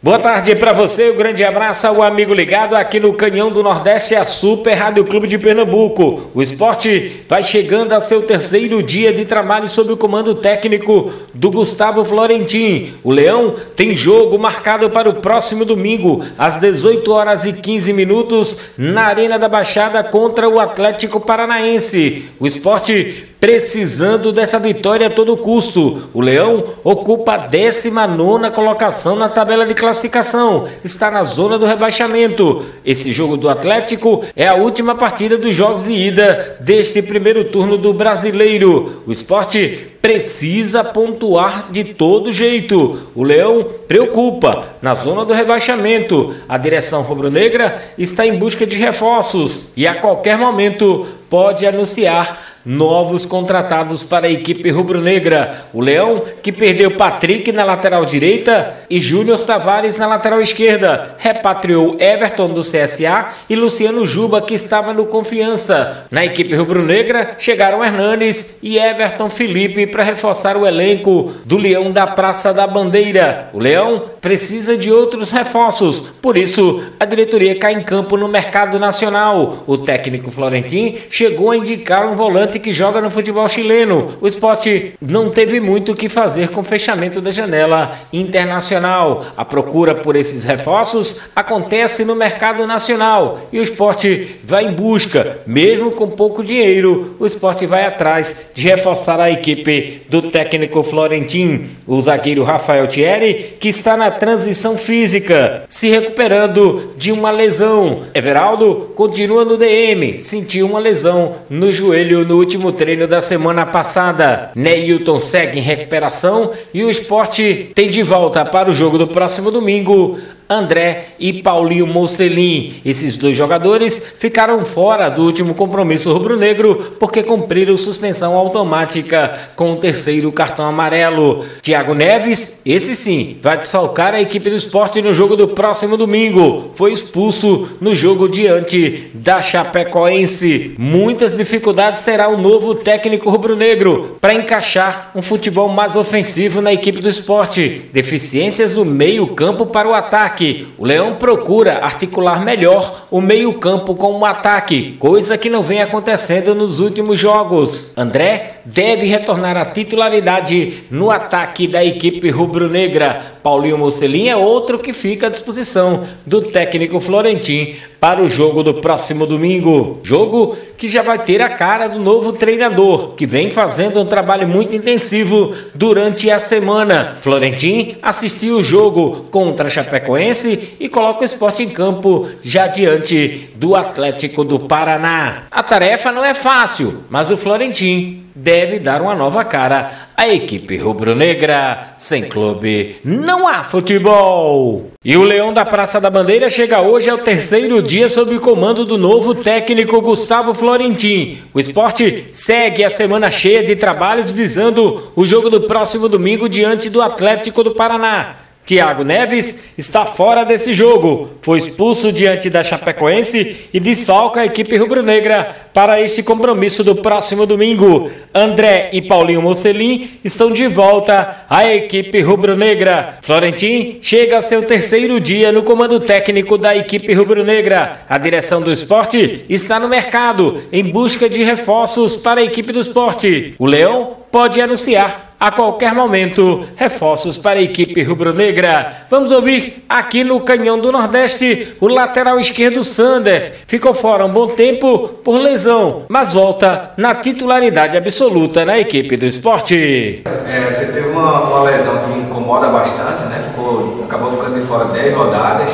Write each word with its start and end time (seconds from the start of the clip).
Boa 0.00 0.20
tarde 0.20 0.54
para 0.54 0.72
você, 0.72 1.10
um 1.10 1.16
grande 1.16 1.42
abraço 1.42 1.84
ao 1.84 2.04
amigo 2.04 2.32
ligado 2.32 2.76
aqui 2.76 3.00
no 3.00 3.12
Canhão 3.14 3.50
do 3.50 3.64
Nordeste, 3.64 4.14
a 4.14 4.24
Super 4.24 4.74
Rádio 4.74 5.04
Clube 5.04 5.26
de 5.26 5.36
Pernambuco. 5.36 6.30
O 6.32 6.40
esporte 6.40 7.24
vai 7.28 7.42
chegando 7.42 7.92
a 7.92 7.98
seu 7.98 8.22
terceiro 8.22 8.80
dia 8.80 9.12
de 9.12 9.24
trabalho 9.24 9.66
sob 9.66 9.92
o 9.92 9.96
comando 9.96 10.36
técnico 10.36 11.12
do 11.34 11.50
Gustavo 11.50 12.04
Florentin. 12.04 12.94
O 13.02 13.10
Leão 13.10 13.56
tem 13.74 13.96
jogo 13.96 14.38
marcado 14.38 14.88
para 14.88 15.10
o 15.10 15.14
próximo 15.14 15.64
domingo, 15.64 16.24
às 16.38 16.58
18 16.58 17.10
horas 17.10 17.44
e 17.44 17.54
15 17.54 17.92
minutos, 17.92 18.66
na 18.78 19.02
Arena 19.02 19.36
da 19.36 19.48
Baixada 19.48 20.04
contra 20.04 20.48
o 20.48 20.60
Atlético 20.60 21.18
Paranaense. 21.18 22.26
O 22.38 22.46
esporte 22.46 23.24
precisando 23.40 24.32
dessa 24.32 24.58
vitória 24.58 25.06
a 25.06 25.10
todo 25.10 25.36
custo. 25.36 26.08
O 26.12 26.20
Leão 26.20 26.64
ocupa 26.82 27.34
a 27.34 27.46
19 27.46 28.50
colocação 28.50 29.16
na 29.16 29.28
tabela 29.28 29.66
de 29.66 29.74
classificação, 29.74 30.66
está 30.84 31.10
na 31.10 31.22
zona 31.24 31.58
do 31.58 31.66
rebaixamento. 31.66 32.64
Esse 32.84 33.12
jogo 33.12 33.36
do 33.36 33.48
Atlético 33.48 34.24
é 34.34 34.46
a 34.46 34.54
última 34.54 34.94
partida 34.94 35.36
dos 35.36 35.54
jogos 35.54 35.84
de 35.84 35.92
ida 35.92 36.56
deste 36.60 37.00
primeiro 37.02 37.44
turno 37.44 37.78
do 37.78 37.92
Brasileiro. 37.92 39.02
O 39.06 39.12
esporte 39.12 39.88
precisa 40.00 40.84
pontuar 40.84 41.70
de 41.70 41.84
todo 41.84 42.32
jeito. 42.32 42.98
O 43.14 43.22
Leão 43.22 43.66
preocupa 43.86 44.68
na 44.80 44.94
zona 44.94 45.24
do 45.24 45.32
rebaixamento. 45.32 46.34
A 46.48 46.56
direção 46.56 47.02
rubro-negra 47.02 47.82
está 47.96 48.26
em 48.26 48.38
busca 48.38 48.66
de 48.66 48.76
reforços 48.76 49.72
e 49.76 49.86
a 49.86 49.96
qualquer 49.96 50.38
momento 50.38 51.06
pode 51.28 51.66
anunciar 51.66 52.47
novos 52.68 53.24
contratados 53.24 54.04
para 54.04 54.26
a 54.26 54.30
equipe 54.30 54.70
rubro-negra. 54.70 55.64
O 55.72 55.80
Leão, 55.80 56.22
que 56.42 56.52
perdeu 56.52 56.90
Patrick 56.98 57.50
na 57.50 57.64
lateral 57.64 58.04
direita 58.04 58.76
e 58.90 59.00
Júnior 59.00 59.40
Tavares 59.40 59.96
na 59.96 60.06
lateral 60.06 60.38
esquerda, 60.42 61.16
repatriou 61.16 61.96
Everton 61.98 62.50
do 62.50 62.60
CSA 62.60 63.30
e 63.48 63.56
Luciano 63.56 64.04
Juba, 64.04 64.42
que 64.42 64.52
estava 64.52 64.92
no 64.92 65.06
Confiança. 65.06 66.06
Na 66.10 66.26
equipe 66.26 66.54
rubro-negra 66.54 67.36
chegaram 67.38 67.82
Hernanes 67.82 68.58
e 68.62 68.78
Everton 68.78 69.30
Felipe 69.30 69.86
para 69.86 70.04
reforçar 70.04 70.54
o 70.54 70.66
elenco 70.66 71.32
do 71.46 71.56
Leão 71.56 71.90
da 71.90 72.06
Praça 72.06 72.52
da 72.52 72.66
Bandeira. 72.66 73.48
O 73.54 73.58
Leão 73.58 74.10
precisa 74.20 74.76
de 74.76 74.92
outros 74.92 75.30
reforços, 75.30 76.10
por 76.20 76.36
isso 76.36 76.82
a 77.00 77.06
diretoria 77.06 77.58
cai 77.58 77.72
em 77.72 77.82
campo 77.82 78.14
no 78.18 78.28
mercado 78.28 78.78
nacional. 78.78 79.64
O 79.66 79.78
técnico 79.78 80.30
Florentin 80.30 80.98
chegou 81.08 81.50
a 81.50 81.56
indicar 81.56 82.06
um 82.06 82.14
volante 82.14 82.57
que 82.58 82.72
joga 82.72 83.00
no 83.00 83.10
futebol 83.10 83.48
chileno. 83.48 84.16
O 84.20 84.26
esporte 84.26 84.94
não 85.00 85.30
teve 85.30 85.60
muito 85.60 85.92
o 85.92 85.96
que 85.96 86.08
fazer 86.08 86.48
com 86.50 86.60
o 86.60 86.64
fechamento 86.64 87.20
da 87.20 87.30
janela 87.30 87.98
internacional. 88.12 89.26
A 89.36 89.44
procura 89.44 89.94
por 89.94 90.16
esses 90.16 90.44
reforços 90.44 91.26
acontece 91.34 92.04
no 92.04 92.14
mercado 92.14 92.66
nacional 92.66 93.40
e 93.52 93.58
o 93.58 93.62
esporte 93.62 94.36
vai 94.42 94.64
em 94.64 94.72
busca, 94.72 95.40
mesmo 95.46 95.90
com 95.90 96.08
pouco 96.08 96.42
dinheiro, 96.42 97.16
o 97.18 97.26
esporte 97.26 97.66
vai 97.66 97.84
atrás 97.84 98.50
de 98.54 98.68
reforçar 98.68 99.20
a 99.20 99.30
equipe 99.30 100.02
do 100.08 100.22
técnico 100.22 100.82
Florentin, 100.82 101.68
o 101.86 102.00
zagueiro 102.00 102.44
Rafael 102.44 102.86
Thierry, 102.86 103.56
que 103.60 103.68
está 103.68 103.96
na 103.96 104.10
transição 104.10 104.76
física, 104.76 105.64
se 105.68 105.88
recuperando 105.88 106.92
de 106.96 107.12
uma 107.12 107.30
lesão. 107.30 108.02
Everaldo 108.14 108.92
continua 108.94 109.44
no 109.44 109.56
DM, 109.56 110.20
sentiu 110.20 110.66
uma 110.66 110.78
lesão 110.78 111.36
no 111.48 111.70
joelho 111.70 112.24
no 112.24 112.37
último 112.38 112.72
treino 112.72 113.06
da 113.06 113.20
semana 113.20 113.66
passada. 113.66 114.50
Neilton 114.54 115.20
segue 115.20 115.58
em 115.58 115.62
recuperação 115.62 116.52
e 116.72 116.82
o 116.82 116.90
esporte 116.90 117.70
tem 117.74 117.88
de 117.88 118.02
volta 118.02 118.44
para 118.44 118.70
o 118.70 118.74
jogo 118.74 118.96
do 118.96 119.08
próximo 119.08 119.50
domingo 119.50 120.18
André 120.48 121.08
e 121.18 121.42
Paulinho 121.42 121.86
Mocelin. 121.86 122.80
Esses 122.84 123.18
dois 123.18 123.36
jogadores 123.36 124.12
ficaram 124.18 124.64
fora 124.64 125.10
do 125.10 125.22
último 125.22 125.54
compromisso 125.54 126.10
rubro-negro 126.10 126.96
porque 126.98 127.22
cumpriram 127.22 127.76
suspensão 127.76 128.34
automática 128.34 129.50
com 129.54 129.72
o 129.72 129.76
terceiro 129.76 130.32
cartão 130.32 130.64
amarelo. 130.64 131.44
Thiago 131.60 131.92
Neves, 131.92 132.62
esse 132.64 132.96
sim, 132.96 133.36
vai 133.42 133.58
desfalcar 133.58 134.14
a 134.14 134.20
equipe 134.22 134.48
do 134.48 134.56
esporte 134.56 135.02
no 135.02 135.12
jogo 135.12 135.36
do 135.36 135.48
próximo 135.48 135.98
domingo. 135.98 136.70
Foi 136.72 136.92
expulso 136.92 137.76
no 137.78 137.94
jogo 137.94 138.26
diante 138.26 139.10
da 139.12 139.42
Chapecoense. 139.42 140.74
Muitas 140.78 141.36
dificuldades 141.36 142.02
terá 142.04 142.28
o 142.28 142.40
novo 142.40 142.74
técnico 142.74 143.28
rubro-negro 143.28 144.16
para 144.18 144.32
encaixar 144.32 145.10
um 145.14 145.20
futebol 145.20 145.68
mais 145.68 145.94
ofensivo 145.94 146.62
na 146.62 146.72
equipe 146.72 147.00
do 147.00 147.08
esporte. 147.08 147.86
Deficiências 147.92 148.74
no 148.74 148.84
meio-campo 148.84 149.66
para 149.66 149.88
o 149.88 149.94
ataque 149.94 150.37
ataque. 150.38 150.68
O 150.78 150.86
Leão 150.86 151.14
procura 151.14 151.78
articular 151.78 152.44
melhor 152.44 153.06
o 153.10 153.20
meio-campo 153.20 153.94
com 153.94 154.18
o 154.18 154.24
ataque, 154.24 154.92
coisa 154.98 155.36
que 155.36 155.50
não 155.50 155.62
vem 155.62 155.82
acontecendo 155.82 156.54
nos 156.54 156.80
últimos 156.80 157.18
jogos. 157.18 157.92
André 157.96 158.57
deve 158.72 159.06
retornar 159.06 159.56
à 159.56 159.64
titularidade 159.64 160.84
no 160.90 161.10
ataque 161.10 161.66
da 161.66 161.82
equipe 161.82 162.28
rubro-negra. 162.28 163.38
Paulinho 163.42 163.78
Mocelin 163.78 164.28
é 164.28 164.36
outro 164.36 164.78
que 164.78 164.92
fica 164.92 165.28
à 165.28 165.30
disposição 165.30 166.06
do 166.26 166.42
técnico 166.42 167.00
Florentim 167.00 167.76
para 167.98 168.22
o 168.22 168.28
jogo 168.28 168.62
do 168.62 168.74
próximo 168.74 169.26
domingo. 169.26 170.00
Jogo 170.02 170.54
que 170.76 170.86
já 170.86 171.00
vai 171.00 171.18
ter 171.18 171.40
a 171.40 171.48
cara 171.48 171.88
do 171.88 171.98
novo 171.98 172.32
treinador, 172.32 173.14
que 173.14 173.26
vem 173.26 173.50
fazendo 173.50 174.00
um 174.00 174.06
trabalho 174.06 174.46
muito 174.46 174.76
intensivo 174.76 175.54
durante 175.74 176.30
a 176.30 176.38
semana. 176.38 177.16
Florentim 177.22 177.96
assistiu 178.02 178.58
o 178.58 178.62
jogo 178.62 179.26
contra 179.30 179.70
Chapecoense 179.70 180.74
e 180.78 180.88
coloca 180.90 181.22
o 181.22 181.24
esporte 181.24 181.62
em 181.62 181.68
campo 181.68 182.28
já 182.42 182.66
diante 182.66 183.48
do 183.56 183.74
Atlético 183.74 184.44
do 184.44 184.60
Paraná. 184.60 185.44
A 185.50 185.62
tarefa 185.62 186.12
não 186.12 186.24
é 186.24 186.34
fácil, 186.34 187.04
mas 187.08 187.30
o 187.30 187.36
Florentim 187.36 188.27
deve 188.38 188.78
dar 188.78 189.02
uma 189.02 189.14
nova 189.14 189.44
cara 189.44 190.08
à 190.16 190.28
equipe 190.28 190.76
rubro-negra. 190.76 191.94
Sem 191.96 192.24
clube, 192.28 192.96
não 193.04 193.48
há 193.48 193.64
futebol. 193.64 194.90
E 195.04 195.16
o 195.16 195.22
Leão 195.22 195.52
da 195.52 195.64
Praça 195.64 196.00
da 196.00 196.10
Bandeira 196.10 196.48
chega 196.48 196.80
hoje 196.80 197.10
ao 197.10 197.18
terceiro 197.18 197.82
dia 197.82 198.08
sob 198.08 198.34
o 198.36 198.40
comando 198.40 198.84
do 198.84 198.96
novo 198.96 199.34
técnico 199.34 200.00
Gustavo 200.00 200.54
Florentin. 200.54 201.38
O 201.52 201.58
esporte 201.58 202.28
segue 202.30 202.84
a 202.84 202.90
semana 202.90 203.30
cheia 203.30 203.64
de 203.64 203.74
trabalhos 203.74 204.30
visando 204.30 205.10
o 205.16 205.26
jogo 205.26 205.50
do 205.50 205.62
próximo 205.62 206.08
domingo 206.08 206.48
diante 206.48 206.88
do 206.88 207.02
Atlético 207.02 207.62
do 207.64 207.74
Paraná. 207.74 208.47
Thiago 208.68 209.02
Neves 209.02 209.64
está 209.78 210.04
fora 210.04 210.44
desse 210.44 210.74
jogo. 210.74 211.30
Foi 211.40 211.56
expulso 211.56 212.12
diante 212.12 212.50
da 212.50 212.62
Chapecoense 212.62 213.56
e 213.72 213.80
desfalca 213.80 214.42
a 214.42 214.44
equipe 214.44 214.76
rubro-negra 214.76 215.56
para 215.72 216.02
este 216.02 216.22
compromisso 216.22 216.84
do 216.84 216.96
próximo 216.96 217.46
domingo. 217.46 218.10
André 218.34 218.90
e 218.92 219.00
Paulinho 219.00 219.40
Mocelin 219.40 220.10
estão 220.22 220.50
de 220.50 220.66
volta 220.66 221.46
à 221.48 221.66
equipe 221.66 222.20
rubro-negra. 222.20 223.16
Florentin 223.22 224.00
chega 224.02 224.36
a 224.36 224.42
seu 224.42 224.62
terceiro 224.62 225.18
dia 225.18 225.50
no 225.50 225.62
comando 225.62 225.98
técnico 225.98 226.58
da 226.58 226.76
equipe 226.76 227.14
rubro-negra. 227.14 228.02
A 228.06 228.18
direção 228.18 228.60
do 228.60 228.70
esporte 228.70 229.46
está 229.48 229.80
no 229.80 229.88
mercado 229.88 230.62
em 230.70 230.84
busca 230.84 231.26
de 231.26 231.42
reforços 231.42 232.16
para 232.16 232.42
a 232.42 232.44
equipe 232.44 232.70
do 232.70 232.80
esporte. 232.80 233.54
O 233.58 233.64
Leão 233.64 234.18
pode 234.30 234.60
anunciar 234.60 235.27
a 235.40 235.52
qualquer 235.52 235.94
momento 235.94 236.66
reforços 236.74 237.38
para 237.38 237.58
a 237.58 237.62
equipe 237.62 238.02
rubro-negra. 238.02 239.04
Vamos 239.08 239.30
ouvir 239.30 239.84
aqui 239.88 240.24
no 240.24 240.40
Canhão 240.40 240.78
do 240.78 240.90
Nordeste 240.90 241.76
o 241.80 241.86
lateral 241.86 242.40
esquerdo 242.40 242.82
Sander. 242.82 243.60
Ficou 243.66 243.94
fora 243.94 244.26
um 244.26 244.32
bom 244.32 244.48
tempo 244.48 245.08
por 245.08 245.38
lesão, 245.38 246.06
mas 246.08 246.34
volta 246.34 246.90
na 246.96 247.14
titularidade 247.14 247.96
absoluta 247.96 248.64
na 248.64 248.78
equipe 248.78 249.16
do 249.16 249.26
esporte. 249.26 250.24
É, 250.26 250.72
você 250.72 250.86
teve 250.86 251.08
uma, 251.08 251.42
uma, 251.42 251.62
lesão 251.70 251.98
que 251.98 252.18
incomoda 252.18 252.68
bastante, 252.68 253.22
né? 253.24 253.40
Ficou, 253.40 254.02
acabou 254.04 254.32
ficando 254.32 254.54
de 254.54 254.66
fora 254.66 254.86
10 254.86 255.16
rodadas 255.16 255.70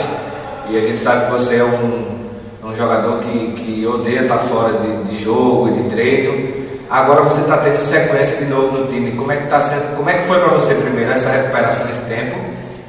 e 0.69 0.76
a 0.76 0.81
gente 0.81 0.99
sabe 0.99 1.26
que 1.26 1.32
você 1.32 1.56
é 1.56 1.64
um, 1.64 2.69
um 2.69 2.75
jogador 2.75 3.20
que, 3.20 3.52
que 3.52 3.87
odeia 3.87 4.22
estar 4.22 4.38
fora 4.38 4.75
de, 4.75 5.05
de 5.05 5.22
jogo 5.22 5.69
e 5.69 5.72
de 5.72 5.88
treino. 5.88 6.63
Agora 6.90 7.22
você 7.22 7.40
está 7.40 7.58
tendo 7.58 7.78
sequência 7.78 8.36
de 8.38 8.44
novo 8.46 8.78
no 8.78 8.86
time. 8.86 9.12
Como 9.12 9.32
é 9.32 9.36
que 9.36 9.46
tá 9.48 9.60
sendo? 9.60 9.96
Como 9.96 10.08
é 10.08 10.14
que 10.14 10.22
foi 10.22 10.38
para 10.38 10.48
você 10.48 10.75
primeiro 10.75 11.10
essa 11.10 11.31
recuperação 11.31 11.88
esse 11.88 12.06
tempo? 12.08 12.38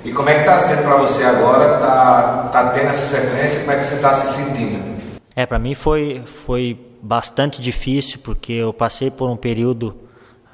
E 0.04 0.12
como 0.12 0.30
é 0.30 0.36
que 0.36 0.40
está 0.42 0.58
sendo 0.60 0.84
para 0.84 0.98
você 0.98 1.24
agora? 1.24 1.80
Tá, 1.80 2.50
tá 2.52 2.70
tendo 2.70 2.90
essa 2.90 3.18
sequência? 3.18 3.62
Como 3.62 3.72
é 3.72 3.78
que 3.78 3.86
você 3.86 3.96
está 3.96 4.14
se 4.14 4.34
sentindo? 4.34 4.96
É, 5.36 5.46
para 5.46 5.58
mim 5.58 5.74
foi 5.74 6.24
foi 6.46 6.80
bastante 7.02 7.62
difícil 7.62 8.20
porque 8.24 8.54
eu 8.54 8.74
passei 8.74 9.12
por 9.12 9.30
um 9.30 9.38
período 9.38 9.96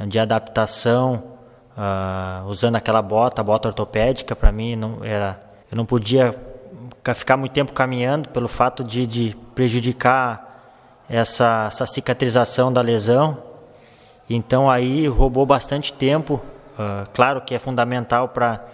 de 0.08 0.20
adaptação 0.20 1.24
uh, 1.78 2.48
usando 2.48 2.76
aquela 2.76 3.02
bota, 3.02 3.42
a 3.42 3.44
bota 3.44 3.70
ortopédica. 3.70 4.36
Para 4.36 4.52
mim 4.52 4.76
não 4.76 5.04
era, 5.04 5.40
eu 5.72 5.76
não 5.76 5.86
podia 5.86 6.36
ficar 7.16 7.38
muito 7.38 7.52
tempo 7.52 7.74
caminhando 7.74 8.30
pelo 8.30 8.48
fato 8.48 8.84
de, 8.84 9.08
de 9.08 9.38
prejudicar 9.56 10.51
essa, 11.12 11.66
essa 11.68 11.86
cicatrização 11.86 12.72
da 12.72 12.80
lesão. 12.80 13.38
Então 14.30 14.70
aí 14.70 15.08
roubou 15.08 15.46
bastante 15.46 15.92
tempo. 15.92 16.42
Uh, 16.80 17.08
claro 17.14 17.42
que 17.42 17.54
é 17.54 17.60
fundamental 17.60 18.30
para 18.30 18.66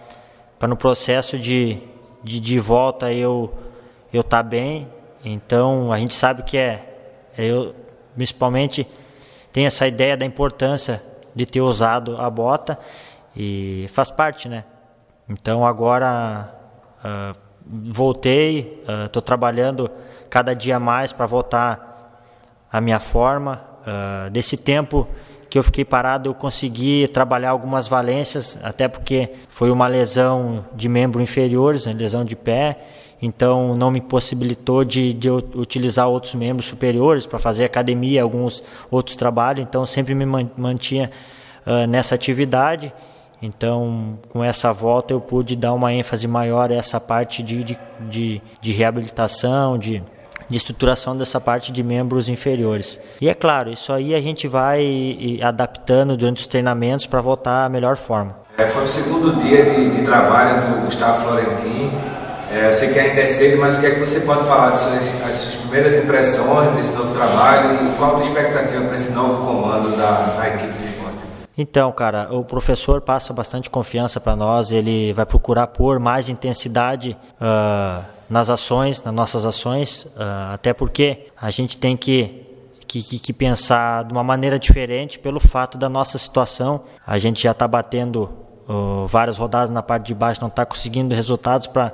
no 0.67 0.77
processo 0.77 1.39
de, 1.39 1.81
de, 2.23 2.39
de 2.39 2.59
volta 2.59 3.11
eu 3.11 3.51
eu 4.13 4.21
estar 4.21 4.37
tá 4.37 4.43
bem. 4.43 4.87
Então 5.25 5.91
a 5.91 5.97
gente 5.97 6.13
sabe 6.13 6.43
que 6.43 6.55
é, 6.57 7.31
é 7.35 7.45
eu 7.45 7.73
principalmente 8.15 8.87
tem 9.51 9.65
essa 9.65 9.87
ideia 9.87 10.15
da 10.15 10.25
importância 10.25 11.01
de 11.33 11.45
ter 11.45 11.61
usado 11.61 12.17
a 12.17 12.29
bota 12.29 12.77
e 13.35 13.87
faz 13.91 14.11
parte, 14.11 14.47
né? 14.47 14.63
Então 15.27 15.65
agora 15.65 16.53
uh, 17.03 17.35
voltei, 17.65 18.83
estou 19.05 19.21
uh, 19.21 19.25
trabalhando 19.25 19.89
cada 20.29 20.53
dia 20.53 20.79
mais 20.79 21.11
para 21.11 21.25
voltar 21.25 21.86
à 22.77 22.81
minha 22.81 22.99
forma. 22.99 23.63
Uh, 23.81 24.29
desse 24.29 24.57
tempo 24.57 25.07
que 25.49 25.57
eu 25.57 25.63
fiquei 25.63 25.85
parado, 25.85 26.29
eu 26.29 26.33
consegui 26.33 27.07
trabalhar 27.07 27.51
algumas 27.51 27.87
valências, 27.87 28.59
até 28.61 28.87
porque 28.87 29.29
foi 29.49 29.71
uma 29.71 29.87
lesão 29.87 30.65
de 30.75 30.89
membro 30.89 31.21
inferiores, 31.21 31.85
né, 31.85 31.93
lesão 31.93 32.25
de 32.25 32.35
pé, 32.35 32.79
então 33.21 33.75
não 33.75 33.89
me 33.89 34.01
possibilitou 34.01 34.83
de, 34.83 35.13
de 35.13 35.29
utilizar 35.29 36.07
outros 36.07 36.35
membros 36.35 36.67
superiores 36.67 37.25
para 37.25 37.39
fazer 37.39 37.63
academia, 37.63 38.21
alguns 38.21 38.61
outros 38.91 39.15
trabalhos, 39.15 39.63
então 39.63 39.85
sempre 39.85 40.13
me 40.13 40.25
mantinha 40.57 41.09
uh, 41.65 41.87
nessa 41.87 42.13
atividade. 42.13 42.93
Então, 43.41 44.17
com 44.29 44.43
essa 44.43 44.73
volta, 44.73 45.13
eu 45.13 45.21
pude 45.21 45.55
dar 45.55 45.73
uma 45.73 45.93
ênfase 45.93 46.27
maior 46.27 46.71
a 46.71 46.75
essa 46.75 46.99
parte 46.99 47.43
de, 47.43 47.63
de, 47.63 47.79
de, 48.09 48.41
de 48.59 48.71
reabilitação, 48.71 49.77
de, 49.77 50.03
de 50.49 50.57
estruturação 50.57 51.15
dessa 51.15 51.39
parte 51.39 51.71
de 51.71 51.83
membros 51.83 52.29
inferiores. 52.29 52.99
E 53.19 53.29
é 53.29 53.33
claro, 53.33 53.69
isso 53.71 53.91
aí 53.91 54.15
a 54.15 54.21
gente 54.21 54.47
vai 54.47 55.39
adaptando 55.41 56.15
durante 56.15 56.41
os 56.41 56.47
treinamentos 56.47 57.05
para 57.05 57.21
voltar 57.21 57.65
à 57.65 57.69
melhor 57.69 57.97
forma. 57.97 58.35
É, 58.57 58.65
foi 58.65 58.83
o 58.83 58.87
segundo 58.87 59.39
dia 59.39 59.63
de, 59.63 59.89
de 59.91 60.01
trabalho 60.03 60.73
do 60.73 60.85
Gustavo 60.85 61.25
Florentin. 61.25 61.91
É, 62.51 62.67
eu 62.67 62.71
sei 62.71 62.89
que 62.89 62.99
ainda 62.99 63.21
é 63.21 63.27
cedo, 63.27 63.59
mas 63.59 63.77
o 63.77 63.79
que 63.79 63.85
é 63.85 63.91
que 63.91 63.99
você 63.99 64.21
pode 64.21 64.45
falar 64.45 64.69
das 64.69 64.79
suas, 64.79 65.21
as 65.29 65.35
suas 65.35 65.55
primeiras 65.55 65.93
impressões 65.95 66.75
desse 66.75 66.93
novo 66.93 67.13
trabalho 67.13 67.75
e 67.75 67.95
qual 67.97 68.17
a 68.17 68.19
expectativa 68.21 68.83
para 68.85 68.95
esse 68.95 69.11
novo 69.11 69.45
comando 69.45 69.97
da, 69.97 70.37
da 70.37 70.47
equipe 70.47 70.86
então, 71.57 71.91
cara, 71.91 72.27
o 72.31 72.43
professor 72.43 73.01
passa 73.01 73.33
bastante 73.33 73.67
confiança 73.67 74.19
para 74.19 74.35
nós, 74.35 74.69
ele 74.69 75.11
vai 75.13 75.25
procurar 75.25 75.65
pôr 75.67 75.99
mais 75.99 76.29
intensidade 76.29 77.17
uh, 77.41 78.05
nas 78.29 78.51
ações, 78.51 79.01
nas 79.01 79.13
nossas 79.13 79.43
ações, 79.43 80.05
uh, 80.05 80.53
até 80.53 80.71
porque 80.71 81.27
a 81.35 81.49
gente 81.49 81.77
tem 81.77 81.97
que, 81.97 82.45
que, 82.87 83.01
que, 83.01 83.33
pensar 83.33 84.03
de 84.03 84.11
uma 84.11 84.23
maneira 84.23 84.59
diferente 84.59 85.17
pelo 85.17 85.39
fato 85.39 85.79
da 85.79 85.89
nossa 85.89 86.19
situação. 86.19 86.81
A 87.05 87.17
gente 87.17 87.41
já 87.41 87.51
está 87.51 87.67
batendo 87.67 88.29
uh, 88.69 89.07
várias 89.07 89.37
rodadas 89.37 89.71
na 89.71 89.81
parte 89.81 90.05
de 90.05 90.13
baixo, 90.13 90.39
não 90.39 90.49
está 90.49 90.63
conseguindo 90.63 91.15
resultados 91.15 91.65
para 91.65 91.91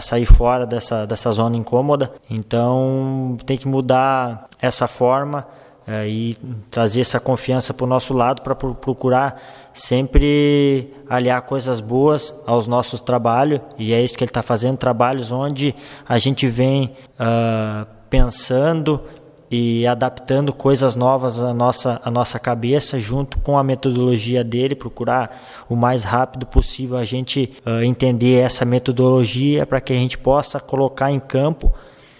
sair 0.00 0.26
fora 0.26 0.66
dessa, 0.66 1.06
dessa 1.06 1.30
zona 1.30 1.56
incômoda, 1.56 2.12
então 2.28 3.36
tem 3.46 3.56
que 3.56 3.68
mudar 3.68 4.48
essa 4.60 4.88
forma 4.88 5.46
é, 5.86 6.08
e 6.08 6.36
trazer 6.70 7.02
essa 7.02 7.20
confiança 7.20 7.74
para 7.74 7.84
o 7.84 7.86
nosso 7.86 8.14
lado 8.14 8.42
para 8.42 8.54
procurar 8.54 9.42
sempre 9.72 10.90
aliar 11.08 11.42
coisas 11.42 11.80
boas 11.80 12.34
aos 12.46 12.66
nossos 12.66 13.00
trabalhos 13.00 13.60
e 13.78 13.92
é 13.92 14.02
isso 14.02 14.16
que 14.16 14.24
ele 14.24 14.30
está 14.30 14.42
fazendo 14.42 14.78
trabalhos 14.78 15.30
onde 15.30 15.74
a 16.08 16.18
gente 16.18 16.46
vem 16.46 16.92
uh, 17.20 17.86
pensando 18.08 19.02
e 19.50 19.86
adaptando 19.86 20.52
coisas 20.52 20.96
novas 20.96 21.38
à 21.38 21.52
nossa, 21.52 22.00
à 22.02 22.10
nossa 22.10 22.38
cabeça 22.38 22.98
junto 22.98 23.38
com 23.38 23.58
a 23.58 23.62
metodologia 23.62 24.42
dele, 24.42 24.74
procurar 24.74 25.64
o 25.68 25.76
mais 25.76 26.02
rápido 26.02 26.46
possível 26.46 26.96
a 26.96 27.04
gente 27.04 27.52
uh, 27.64 27.82
entender 27.82 28.40
essa 28.40 28.64
metodologia 28.64 29.66
para 29.66 29.80
que 29.80 29.92
a 29.92 29.96
gente 29.96 30.16
possa 30.18 30.58
colocar 30.58 31.12
em 31.12 31.20
campo 31.20 31.72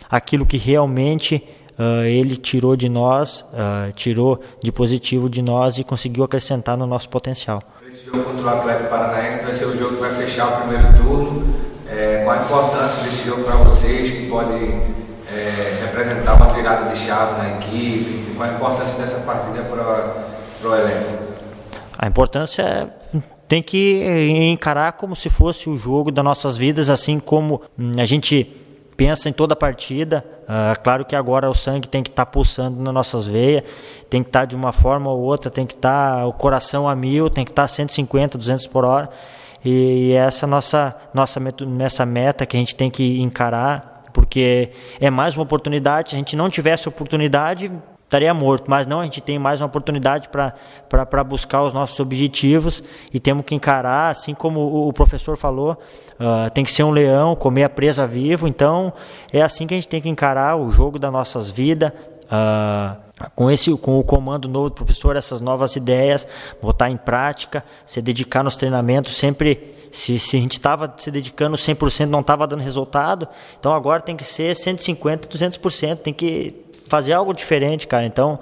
aquilo 0.08 0.46
que 0.46 0.56
realmente 0.56 1.42
uh, 1.78 2.04
ele 2.04 2.36
tirou 2.36 2.76
de 2.76 2.88
nós, 2.88 3.44
uh, 3.52 3.92
tirou 3.92 4.40
de 4.62 4.72
positivo 4.72 5.28
de 5.28 5.42
nós 5.42 5.78
e 5.78 5.84
conseguiu 5.84 6.24
acrescentar 6.24 6.76
no 6.76 6.86
nosso 6.86 7.08
potencial. 7.08 7.62
Esse 7.86 8.06
jogo 8.06 8.22
contra 8.24 8.44
o 8.44 8.48
Atlético 8.48 8.90
Paranaense 8.90 9.44
vai 9.44 9.52
ser 9.52 9.66
o 9.66 9.76
jogo 9.76 9.94
que 9.96 10.00
vai 10.00 10.14
fechar 10.14 10.48
o 10.48 10.60
primeiro 10.62 10.96
turno. 10.96 11.54
É, 11.88 12.22
qual 12.24 12.38
a 12.38 12.42
importância 12.42 13.02
desse 13.02 13.28
jogo 13.28 13.44
para 13.44 13.56
vocês, 13.56 14.10
que 14.10 14.26
pode 14.28 14.54
é, 15.32 15.78
representar 15.82 16.34
uma 16.34 16.52
virada 16.52 16.90
de 16.90 16.98
chave 16.98 17.38
na 17.38 17.56
equipe? 17.58 18.16
Enfim, 18.16 18.34
qual 18.34 18.48
a 18.48 18.52
importância 18.54 18.98
dessa 18.98 19.20
partida 19.20 19.62
para 19.62 20.68
o 20.68 20.74
elenco? 20.74 21.24
A 21.96 22.08
importância 22.08 22.62
é 22.62 23.04
tem 23.48 23.62
que 23.62 24.02
encarar 24.50 24.92
como 24.92 25.14
se 25.14 25.28
fosse 25.28 25.68
o 25.68 25.76
jogo 25.76 26.10
das 26.10 26.24
nossas 26.24 26.56
vidas, 26.56 26.88
assim 26.88 27.20
como 27.20 27.62
hum, 27.78 27.92
a 27.98 28.06
gente 28.06 28.50
pensa 28.96 29.28
em 29.28 29.32
toda 29.32 29.54
a 29.54 29.56
partida. 29.56 30.24
Uh, 30.42 30.80
claro 30.82 31.04
que 31.04 31.16
agora 31.16 31.50
o 31.50 31.54
sangue 31.54 31.88
tem 31.88 32.02
que 32.02 32.10
estar 32.10 32.24
tá 32.24 32.30
pulsando 32.30 32.82
nas 32.82 32.92
nossas 32.92 33.26
veias, 33.26 33.62
tem 34.10 34.22
que 34.22 34.28
estar 34.28 34.40
tá 34.40 34.46
de 34.46 34.56
uma 34.56 34.72
forma 34.72 35.10
ou 35.10 35.20
outra, 35.20 35.50
tem 35.50 35.66
que 35.66 35.74
estar 35.74 36.18
tá, 36.18 36.26
o 36.26 36.32
coração 36.32 36.88
a 36.88 36.94
mil, 36.94 37.30
tem 37.30 37.44
que 37.44 37.50
estar 37.50 37.66
150, 37.66 38.38
200 38.38 38.66
por 38.66 38.84
hora. 38.84 39.08
E 39.64 40.12
essa 40.12 40.46
nossa 40.46 40.94
nossa 41.14 41.40
nessa 41.66 42.04
meta 42.04 42.44
que 42.44 42.56
a 42.56 42.60
gente 42.60 42.74
tem 42.74 42.90
que 42.90 43.22
encarar, 43.22 44.04
porque 44.12 44.70
é 45.00 45.08
mais 45.08 45.34
uma 45.34 45.42
oportunidade. 45.42 46.10
Se 46.10 46.16
a 46.16 46.18
gente 46.18 46.36
não 46.36 46.50
tivesse 46.50 46.88
oportunidade, 46.88 47.72
estaria 48.14 48.32
morto, 48.32 48.70
mas 48.70 48.86
não, 48.86 49.00
a 49.00 49.04
gente 49.04 49.20
tem 49.20 49.38
mais 49.38 49.60
uma 49.60 49.66
oportunidade 49.66 50.28
para 50.28 51.24
buscar 51.24 51.64
os 51.64 51.72
nossos 51.72 51.98
objetivos 51.98 52.82
e 53.12 53.18
temos 53.18 53.44
que 53.44 53.56
encarar, 53.56 54.10
assim 54.10 54.34
como 54.34 54.86
o, 54.88 54.92
professor 54.92 55.36
falou, 55.36 55.72
uh, 55.72 56.48
tem 56.50 56.64
que 56.64 56.70
ser 56.70 56.84
um 56.84 56.90
leão, 56.90 57.34
comer 57.34 57.64
a 57.64 57.68
presa 57.68 58.06
vivo, 58.06 58.46
então 58.46 58.92
é 59.32 59.42
assim 59.42 59.66
que 59.66 59.74
a 59.74 59.76
gente 59.76 59.88
tem 59.88 60.00
que 60.00 60.08
encarar 60.08 60.56
o 60.56 60.70
jogo 60.70 60.96
das 60.96 61.12
nossas 61.12 61.50
vidas, 61.50 61.90
uh, 62.26 63.02
com 63.34 63.50
esse 63.50 63.76
com 63.78 63.98
o 63.98 64.04
comando 64.04 64.48
novo 64.48 64.70
do 64.70 64.74
professor, 64.74 65.16
essas 65.16 65.40
novas 65.40 65.74
ideias, 65.74 66.26
botar 66.62 66.90
em 66.90 66.96
prática, 66.96 67.64
se 67.84 68.00
dedicar 68.00 68.44
nos 68.44 68.54
treinamentos, 68.54 69.16
sempre 69.16 69.74
se, 69.90 70.18
se 70.18 70.36
a 70.36 70.40
gente 70.40 70.52
estava 70.52 70.92
se 70.96 71.10
dedicando 71.10 71.56
100% 71.56 72.06
não 72.06 72.20
estava 72.20 72.46
dando 72.46 72.62
resultado, 72.62 73.26
então 73.58 73.72
agora 73.72 74.00
tem 74.00 74.16
que 74.16 74.24
ser 74.24 74.54
150, 74.54 75.28
200%, 75.28 75.96
tem 75.98 76.12
que 76.12 76.63
fazer 76.86 77.12
algo 77.12 77.32
diferente, 77.32 77.86
cara. 77.86 78.06
Então, 78.06 78.38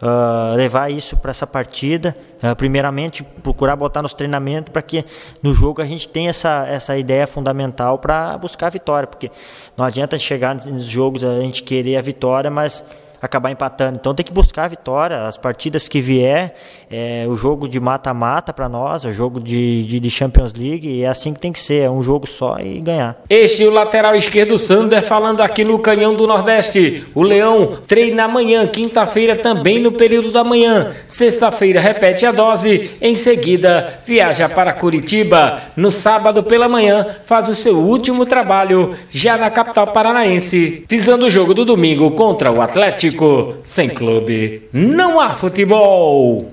uh, 0.00 0.56
levar 0.56 0.90
isso 0.90 1.16
para 1.16 1.30
essa 1.30 1.46
partida. 1.46 2.16
Uh, 2.42 2.54
primeiramente, 2.56 3.22
procurar 3.42 3.76
botar 3.76 4.02
nos 4.02 4.14
treinamentos 4.14 4.72
para 4.72 4.82
que 4.82 5.04
no 5.42 5.54
jogo 5.54 5.80
a 5.82 5.86
gente 5.86 6.08
tenha 6.08 6.30
essa, 6.30 6.66
essa 6.68 6.96
ideia 6.96 7.26
fundamental 7.26 7.98
para 7.98 8.36
buscar 8.38 8.68
a 8.68 8.70
vitória. 8.70 9.06
Porque 9.06 9.30
não 9.76 9.84
adianta 9.84 10.18
chegar 10.18 10.54
nos 10.54 10.86
jogos 10.86 11.24
a 11.24 11.40
gente 11.40 11.62
querer 11.62 11.96
a 11.96 12.02
vitória, 12.02 12.50
mas 12.50 12.84
acabar 13.20 13.50
empatando. 13.50 13.96
Então 13.96 14.14
tem 14.14 14.24
que 14.24 14.32
buscar 14.32 14.64
a 14.64 14.68
vitória. 14.68 15.26
As 15.26 15.36
partidas 15.36 15.88
que 15.88 16.00
vier, 16.00 16.54
é 16.90 17.26
o 17.28 17.34
jogo 17.34 17.68
de 17.68 17.80
mata-mata 17.80 18.52
para 18.52 18.68
nós, 18.68 19.04
é 19.04 19.08
o 19.08 19.12
jogo 19.12 19.40
de, 19.40 19.84
de, 19.84 20.00
de, 20.00 20.10
Champions 20.10 20.52
League, 20.52 21.02
é 21.02 21.08
assim 21.08 21.32
que 21.34 21.40
tem 21.40 21.52
que 21.52 21.58
ser, 21.58 21.82
é 21.82 21.90
um 21.90 22.02
jogo 22.02 22.26
só 22.26 22.58
e 22.60 22.80
ganhar. 22.80 23.16
Este 23.28 23.64
é 23.64 23.66
o 23.66 23.72
lateral 23.72 24.14
esquerdo 24.14 24.56
Sander 24.58 25.02
falando 25.02 25.40
aqui 25.40 25.64
no 25.64 25.78
Canhão 25.78 26.14
do 26.14 26.26
Nordeste. 26.26 27.06
O 27.14 27.22
Leão 27.22 27.78
treina 27.86 28.24
amanhã, 28.24 28.66
quinta-feira 28.66 29.34
também 29.34 29.80
no 29.80 29.92
período 29.92 30.30
da 30.30 30.44
manhã. 30.44 30.92
Sexta-feira 31.06 31.80
repete 31.80 32.24
a 32.24 32.32
dose, 32.32 32.92
em 33.00 33.16
seguida 33.16 34.00
viaja 34.04 34.48
para 34.48 34.72
Curitiba. 34.72 35.60
No 35.76 35.90
sábado 35.90 36.42
pela 36.42 36.68
manhã 36.68 37.06
faz 37.24 37.48
o 37.48 37.54
seu 37.54 37.78
último 37.78 38.24
trabalho 38.24 38.96
já 39.10 39.36
na 39.36 39.50
capital 39.50 39.88
paranaense, 39.88 40.84
visando 40.88 41.26
o 41.26 41.30
jogo 41.30 41.52
do 41.52 41.64
domingo 41.64 42.12
contra 42.12 42.52
o 42.52 42.62
Atlético. 43.06 43.54
Sem 43.62 43.88
clube, 43.88 44.62
não 44.72 45.20
há 45.20 45.34
futebol. 45.34 46.44